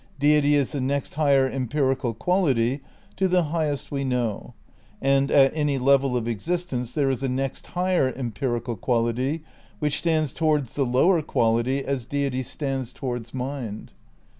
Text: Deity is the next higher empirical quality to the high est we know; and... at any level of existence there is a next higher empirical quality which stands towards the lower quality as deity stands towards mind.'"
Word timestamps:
Deity 0.17 0.55
is 0.55 0.71
the 0.71 0.81
next 0.81 1.13
higher 1.13 1.47
empirical 1.47 2.15
quality 2.15 2.81
to 3.17 3.27
the 3.27 3.43
high 3.43 3.67
est 3.69 3.91
we 3.91 4.03
know; 4.03 4.55
and... 4.99 5.29
at 5.29 5.51
any 5.55 5.77
level 5.77 6.17
of 6.17 6.27
existence 6.27 6.91
there 6.93 7.11
is 7.11 7.21
a 7.21 7.29
next 7.29 7.67
higher 7.77 8.11
empirical 8.15 8.75
quality 8.75 9.43
which 9.77 9.99
stands 9.99 10.33
towards 10.33 10.73
the 10.73 10.87
lower 10.87 11.21
quality 11.21 11.85
as 11.85 12.07
deity 12.07 12.41
stands 12.41 12.93
towards 12.93 13.31
mind.'" 13.31 13.91